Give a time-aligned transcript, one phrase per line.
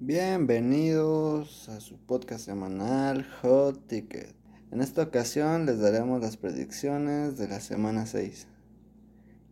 [0.00, 4.32] Bienvenidos a su podcast semanal Hot Ticket.
[4.70, 8.46] En esta ocasión les daremos las predicciones de la semana 6.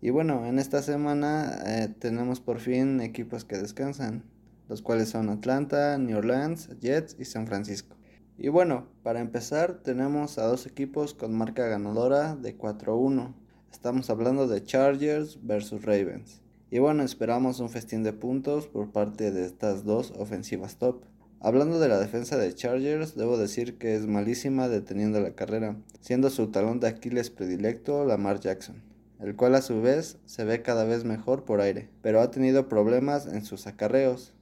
[0.01, 4.22] Y bueno, en esta semana eh, tenemos por fin equipos que descansan,
[4.69, 7.97] los cuales son Atlanta, New Orleans, Jets y San Francisco.
[8.38, 13.35] Y bueno, para empezar tenemos a dos equipos con marca ganadora de 4-1.
[13.72, 16.45] Estamos hablando de Chargers versus Ravens.
[16.69, 21.05] Y bueno, esperamos un festín de puntos por parte de estas dos ofensivas top.
[21.38, 26.28] Hablando de la defensa de Chargers, debo decir que es malísima deteniendo la carrera, siendo
[26.28, 28.82] su talón de Aquiles predilecto Lamar Jackson,
[29.20, 32.69] el cual a su vez se ve cada vez mejor por aire, pero ha tenido
[32.69, 34.33] problemas en sus acarreos.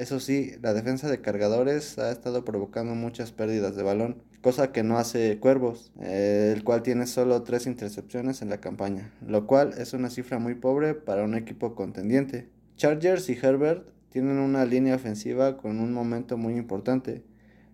[0.00, 4.82] Eso sí, la defensa de cargadores ha estado provocando muchas pérdidas de balón, cosa que
[4.82, 9.74] no hace Cuervos, eh, el cual tiene solo tres intercepciones en la campaña, lo cual
[9.76, 12.48] es una cifra muy pobre para un equipo contendiente.
[12.76, 17.22] Chargers y Herbert tienen una línea ofensiva con un momento muy importante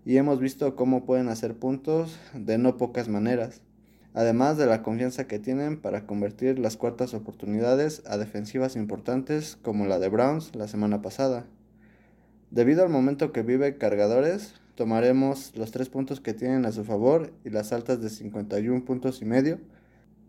[0.05, 3.63] y hemos visto cómo pueden hacer puntos de no pocas maneras,
[4.15, 9.87] además de la confianza que tienen para convertir las cuartas oportunidades a defensivas importantes como
[9.87, 11.47] la de Browns la semana pasada.
[12.57, 17.31] Debido al momento que vive Cargadores, tomaremos los tres puntos que tienen a su favor
[17.45, 19.59] y las altas de 51 puntos y medio.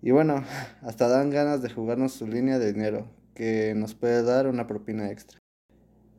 [0.02, 0.44] Y bueno,
[0.82, 5.10] hasta dan ganas de jugarnos su línea de dinero, que nos puede dar una propina
[5.10, 5.40] extra.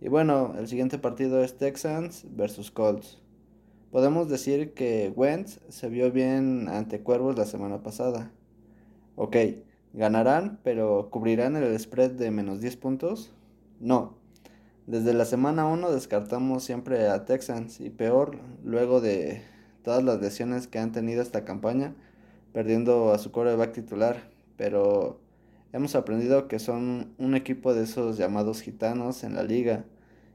[0.00, 3.20] Y bueno, el siguiente partido es Texans versus Colts.
[3.90, 8.32] Podemos decir que Wentz se vio bien ante Cuervos la semana pasada.
[9.14, 9.36] Ok,
[9.92, 13.34] ganarán, pero ¿cubrirán el spread de menos 10 puntos?
[13.78, 14.17] No,
[14.88, 19.42] desde la semana 1 descartamos siempre a Texans y peor luego de
[19.82, 21.94] todas las lesiones que han tenido esta campaña,
[22.54, 25.20] perdiendo a su coreback titular, pero
[25.74, 29.84] hemos aprendido que son un equipo de esos llamados gitanos en la liga.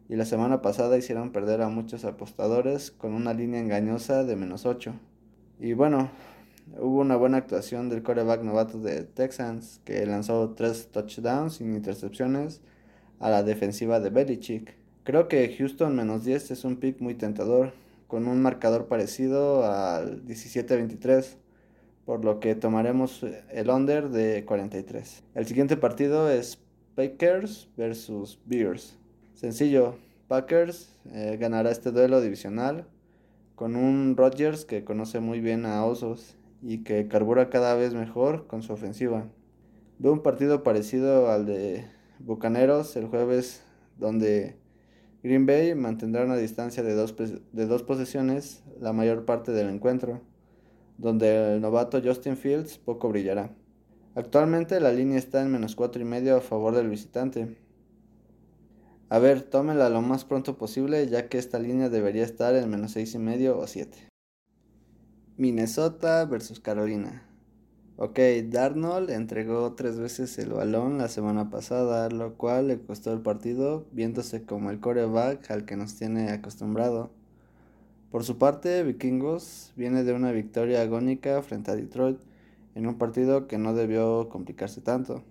[0.07, 4.67] Y la semana pasada hicieron perder a muchos apostadores con una línea engañosa de menos
[4.67, 4.93] 8.
[5.61, 6.11] Y bueno,
[6.77, 12.61] hubo una buena actuación del coreback novato de Texans que lanzó tres touchdowns sin intercepciones
[13.23, 14.75] a la defensiva de Belichick.
[15.05, 17.71] Creo que Houston menos 10 es un pick muy tentador,
[18.07, 21.37] con un marcador parecido al 17-23,
[22.05, 25.23] por lo que tomaremos el under de 43.
[25.35, 26.59] El siguiente partido es
[26.95, 28.97] Packers versus Bears.
[29.35, 29.95] Sencillo,
[30.27, 32.85] Packers eh, ganará este duelo divisional
[33.55, 38.47] con un Rodgers que conoce muy bien a Osos y que carbura cada vez mejor
[38.47, 39.27] con su ofensiva.
[39.97, 41.85] Veo un partido parecido al de
[42.19, 43.63] Bucaneros el jueves,
[43.97, 44.57] donde
[45.23, 50.21] Green Bay mantendrá una distancia de dos, de dos posesiones la mayor parte del encuentro,
[50.97, 53.55] donde el novato Justin Fields poco brillará.
[54.15, 57.57] Actualmente la línea está en menos cuatro y medio a favor del visitante.
[59.09, 62.91] A ver, tómela lo más pronto posible, ya que esta línea debería estar en menos
[62.91, 64.09] seis y medio o siete.
[65.37, 67.27] Minnesota versus Carolina.
[67.95, 73.21] Ok, Darnold entregó tres veces el balón la semana pasada, lo cual le costó el
[73.21, 77.11] partido, viéndose como el coreback al que nos tiene acostumbrado.
[78.09, 82.19] Por su parte, Vikingos viene de una victoria agónica frente a Detroit
[82.73, 85.23] en un partido que no debió complicarse tanto.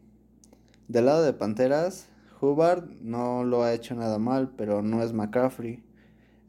[0.86, 2.06] Del lado de Panteras,
[2.40, 5.82] Hubbard no lo ha hecho nada mal, pero no es McCaffrey,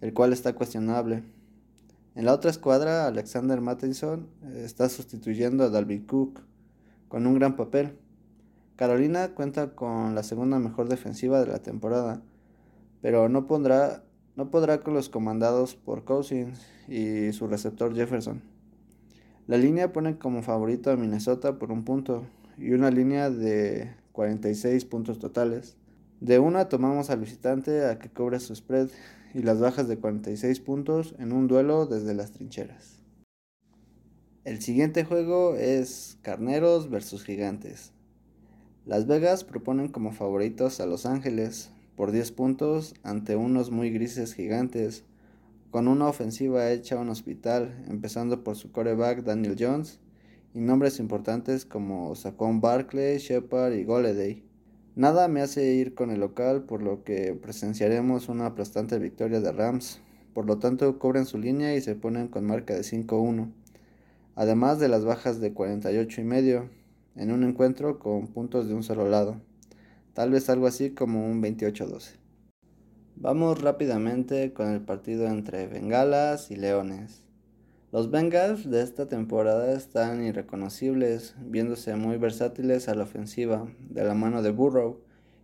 [0.01, 1.23] el cual está cuestionable.
[2.15, 6.41] En la otra escuadra, Alexander Matheson eh, está sustituyendo a Dalvin Cook
[7.07, 7.97] con un gran papel.
[8.75, 12.21] Carolina cuenta con la segunda mejor defensiva de la temporada,
[13.01, 14.03] pero no, pondrá,
[14.35, 18.41] no podrá con los comandados por Cousins y su receptor Jefferson.
[19.47, 22.25] La línea pone como favorito a Minnesota por un punto
[22.57, 25.77] y una línea de 46 puntos totales.
[26.21, 28.89] De una tomamos al visitante a que cobre su spread
[29.33, 32.99] y las bajas de 46 puntos en un duelo desde las trincheras.
[34.43, 37.93] El siguiente juego es Carneros versus Gigantes.
[38.85, 44.33] Las Vegas proponen como favoritos a Los Ángeles por 10 puntos ante unos muy grises
[44.33, 45.05] gigantes,
[45.71, 49.99] con una ofensiva hecha a un hospital, empezando por su coreback Daniel Jones
[50.53, 54.43] y nombres importantes como Saquon Barkley, Shepard y Goleday.
[54.95, 59.51] Nada me hace ir con el local, por lo que presenciaremos una aplastante victoria de
[59.51, 59.99] Rams.
[60.35, 63.51] Por lo tanto, cobran su línea y se ponen con marca de 5-1.
[64.35, 66.69] Además de las bajas de 48 y medio,
[67.15, 69.41] en un encuentro con puntos de un solo lado.
[70.13, 72.11] Tal vez algo así como un 28-12.
[73.15, 77.23] Vamos rápidamente con el partido entre Bengalas y Leones.
[77.93, 84.15] Los Bengals de esta temporada están irreconocibles, viéndose muy versátiles a la ofensiva, de la
[84.15, 85.01] mano de Burrow,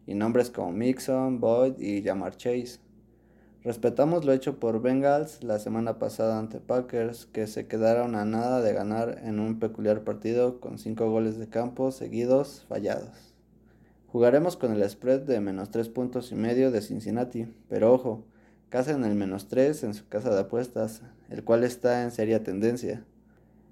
[0.07, 2.79] y nombres como Mixon, Boyd y Jamar Chase.
[3.63, 8.63] Respetamos lo hecho por Bengals la semana pasada ante Packers, que se quedaron a nada
[8.63, 13.35] de ganar en un peculiar partido con 5 goles de campo seguidos fallados.
[14.07, 18.25] Jugaremos con el spread de menos 3 puntos y medio de Cincinnati, pero ojo,
[18.69, 22.43] casa en el menos 3 en su casa de apuestas, el cual está en seria
[22.43, 23.03] tendencia.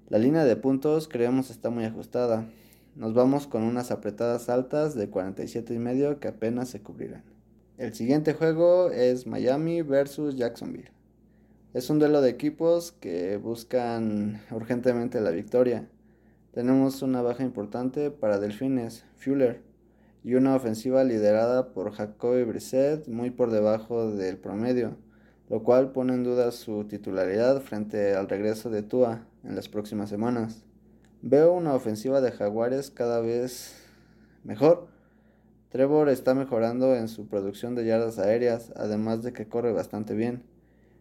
[0.08, 2.48] La línea de puntos creemos está muy ajustada.
[2.96, 7.22] Nos vamos con unas apretadas altas de 47 y medio que apenas se cubrirán.
[7.76, 10.90] El siguiente juego es Miami versus Jacksonville.
[11.74, 15.88] Es un duelo de equipos que buscan urgentemente la victoria.
[16.52, 19.67] Tenemos una baja importante para Delfines, Fuller,
[20.28, 24.94] y una ofensiva liderada por Jacoby Brissett muy por debajo del promedio,
[25.48, 30.10] lo cual pone en duda su titularidad frente al regreso de Tua en las próximas
[30.10, 30.66] semanas.
[31.22, 33.74] Veo una ofensiva de Jaguares cada vez
[34.44, 34.88] mejor
[35.70, 40.42] Trevor está mejorando en su producción de yardas aéreas, además de que corre bastante bien.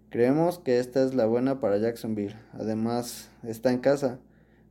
[0.10, 4.20] Creemos que esta es la buena para Jacksonville, además está en casa,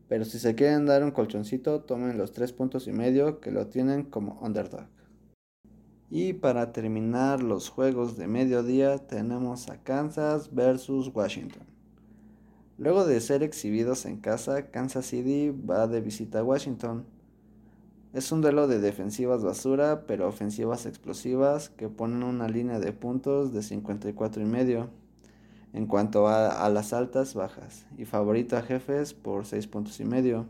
[0.09, 3.67] pero si se quieren dar un colchoncito, tomen los tres puntos y medio que lo
[3.67, 4.87] tienen como underdog.
[6.11, 11.67] Y para terminar los juegos de mediodía tenemos a Kansas versus Washington.
[12.79, 17.07] Luego de ser exhibidos en casa, Kansas City va de visita a Washington
[18.17, 23.53] es un duelo de defensivas basura, pero ofensivas explosivas que ponen una línea de puntos
[23.53, 24.89] de 54 y medio
[25.77, 30.47] en cuanto a, las altas bajas y favorito a jefes por 6 puntos y medio.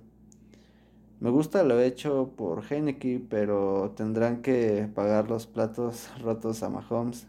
[1.19, 7.27] Me gusta lo hecho por Heineke, pero tendrán que pagar los platos rotos a Mahomes.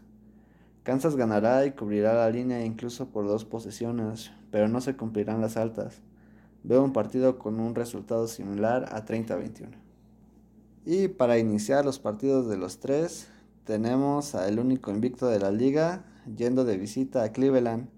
[0.84, 5.56] Kansas ganará y cubrirá la línea incluso por dos posesiones, pero no se cumplirán las
[5.56, 6.00] altas.
[6.62, 9.70] Veo un partido con un resultado similar a 30-21.
[10.86, 13.28] Y para iniciar los partidos de los tres,
[13.64, 16.04] tenemos al único invicto de la liga
[16.36, 17.88] yendo de visita a Cleveland,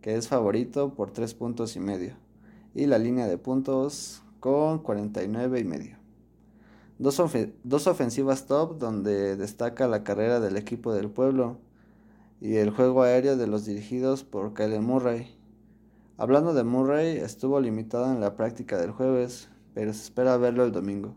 [0.00, 2.16] que es favorito por 3 puntos y medio.
[2.74, 5.96] Y la línea de puntos con 49 y medio.
[6.98, 7.20] Dos,
[7.64, 11.58] dos ofensivas top donde destaca la carrera del equipo del pueblo
[12.40, 15.36] y el juego aéreo de los dirigidos por Kyle Murray.
[16.16, 20.72] Hablando de Murray, estuvo limitado en la práctica del jueves, pero se espera verlo el
[20.72, 21.14] domingo.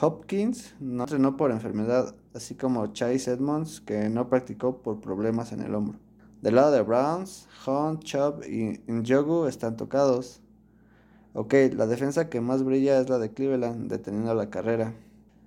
[0.00, 5.60] Hopkins no entrenó por enfermedad, así como Chase Edmonds, que no practicó por problemas en
[5.60, 5.98] el hombro.
[6.40, 10.40] Del lado de Browns, Hunt, Chubb y Njogu están tocados.
[11.34, 14.94] Ok, la defensa que más brilla es la de Cleveland, deteniendo la carrera.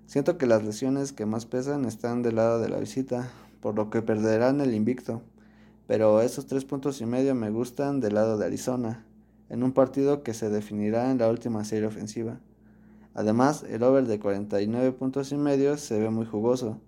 [0.05, 3.89] Siento que las lesiones que más pesan están del lado de la visita, por lo
[3.89, 5.21] que perderán el invicto.
[5.87, 9.05] Pero esos tres puntos y medio me gustan del lado de Arizona,
[9.49, 12.39] en un partido que se definirá en la última serie ofensiva.
[13.15, 16.81] Además, el over de 49 puntos y medio se ve muy jugoso.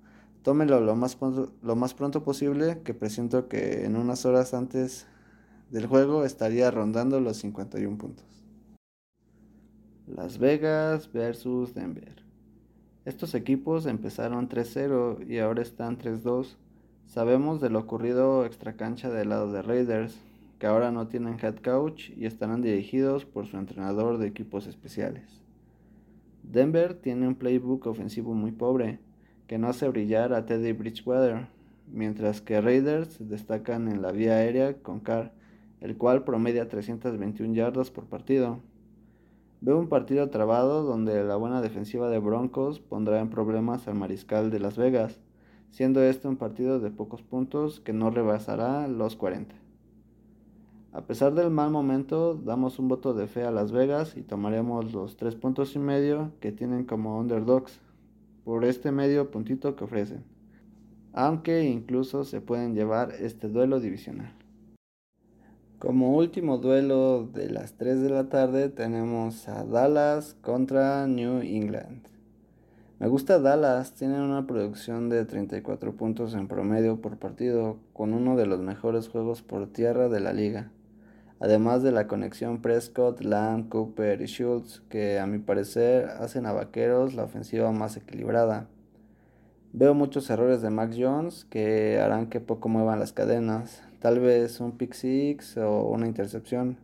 [0.44, 5.08] Tómelo lo más, pronto, lo más pronto posible, que presiento que en unas horas antes
[5.72, 8.26] del juego estaría rondando los 51 puntos.
[10.06, 12.24] Las Vegas versus Denver.
[13.06, 16.58] Estos equipos empezaron 3-0 y ahora están 3-2.
[17.06, 20.18] Sabemos de lo ocurrido extracancha del lado de Raiders,
[20.60, 25.47] que ahora no tienen head coach y estarán dirigidos por su entrenador de equipos especiales.
[26.52, 29.00] Denver tiene un playbook ofensivo muy pobre,
[29.48, 31.48] que no hace brillar a Teddy Bridgewater,
[31.92, 35.34] mientras que Raiders destacan en la vía aérea con Carr,
[35.82, 38.60] el cual promedia 321 yardas por partido.
[39.60, 44.50] Veo un partido trabado donde la buena defensiva de Broncos pondrá en problemas al mariscal
[44.50, 45.20] de Las Vegas,
[45.70, 49.54] siendo este un partido de pocos puntos que no rebasará los 40.
[50.98, 54.94] A pesar del mal momento, damos un voto de fe a Las Vegas y tomaremos
[54.94, 57.80] los tres puntos y medio que tienen como underdogs
[58.44, 60.24] por este medio puntito que ofrecen,
[61.14, 64.34] aunque incluso se pueden llevar este duelo divisional.
[65.78, 72.08] Como último duelo de las 3 de la tarde tenemos a Dallas contra New England.
[72.98, 78.36] Me gusta Dallas, tienen una producción de 34 puntos en promedio por partido, con uno
[78.36, 80.72] de los mejores juegos por tierra de la liga
[81.40, 86.54] además de la conexión Prescott, Lamb, Cooper y Schultz, que a mi parecer hacen a
[86.54, 88.68] Vaqueros la ofensiva más equilibrada.
[89.74, 94.60] Veo muchos errores de Max Jones que harán que poco muevan las cadenas, tal vez
[94.60, 96.78] un pick six o una intercepción.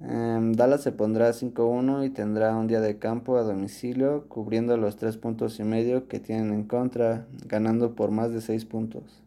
[0.00, 4.96] Em, Dallas se pondrá 5-1 y tendrá un día de campo a domicilio cubriendo los
[4.96, 9.23] 3 puntos y medio que tienen en contra, ganando por más de 6 puntos.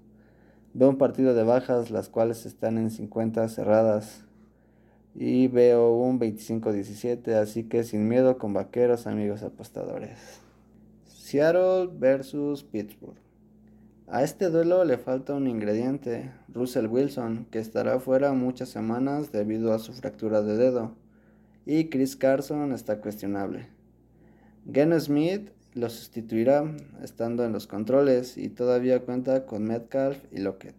[0.78, 4.24] Veo un partido de bajas, las cuales están en 50 cerradas.
[5.16, 10.40] Y veo un 25-17, así que sin miedo con vaqueros, amigos apostadores.
[11.08, 13.18] Seattle versus Pittsburgh.
[14.06, 19.74] A este duelo le falta un ingrediente, Russell Wilson, que estará fuera muchas semanas debido
[19.74, 20.92] a su fractura de dedo,
[21.66, 23.68] y Chris Carson está cuestionable.
[24.72, 30.76] Geno Smith lo sustituirá estando en los controles y todavía cuenta con Metcalf y Lockett.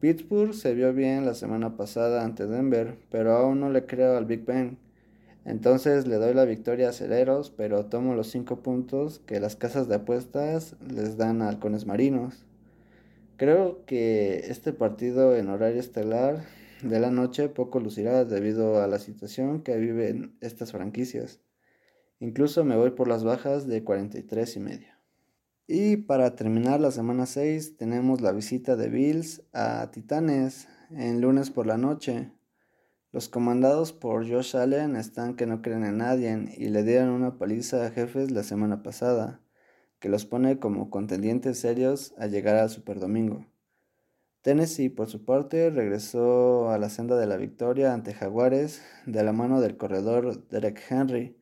[0.00, 4.26] Pittsburgh se vio bien la semana pasada ante Denver, pero aún no le creo al
[4.26, 4.78] Big Ben.
[5.46, 9.88] Entonces le doy la victoria a Celeros, pero tomo los 5 puntos que las casas
[9.88, 12.44] de apuestas les dan a halcones marinos.
[13.38, 16.44] Creo que este partido en horario estelar
[16.82, 21.40] de la noche poco lucirá debido a la situación que viven estas franquicias.
[22.18, 24.88] Incluso me voy por las bajas de 43 y medio.
[25.66, 31.50] Y para terminar la semana 6 tenemos la visita de Bills a Titanes en lunes
[31.50, 32.32] por la noche.
[33.12, 37.36] Los comandados por Josh Allen están que no creen en nadie y le dieron una
[37.36, 39.40] paliza a jefes la semana pasada,
[39.98, 43.46] que los pone como contendientes serios a llegar al Superdomingo.
[44.42, 49.32] Tennessee, por su parte, regresó a la senda de la victoria ante Jaguares de la
[49.32, 51.36] mano del corredor Derek Henry,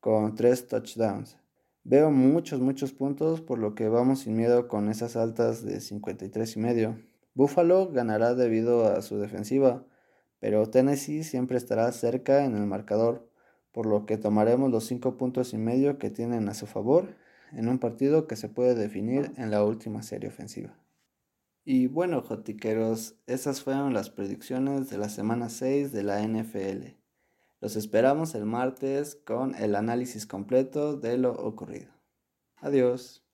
[0.00, 1.36] con tres touchdowns.
[1.84, 6.56] Veo muchos, muchos puntos, por lo que vamos sin miedo con esas altas de 53
[6.56, 6.98] y medio.
[7.34, 9.86] Buffalo ganará debido a su defensiva,
[10.40, 13.30] pero Tennessee siempre estará cerca en el marcador,
[13.72, 17.14] por lo que tomaremos los 5 puntos y medio que tienen a su favor
[17.52, 20.76] en un partido que se puede definir en la última serie ofensiva.
[21.64, 26.97] Y bueno, jotiqueros, esas fueron las predicciones de la semana 6 de la NFL.
[27.60, 31.92] Los esperamos el martes con el análisis completo de lo ocurrido.
[32.56, 33.27] Adiós.